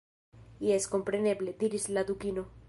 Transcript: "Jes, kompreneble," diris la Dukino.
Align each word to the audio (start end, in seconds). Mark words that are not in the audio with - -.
"Jes, 0.69 0.87
kompreneble," 0.95 1.55
diris 1.65 1.87
la 1.99 2.07
Dukino. 2.11 2.49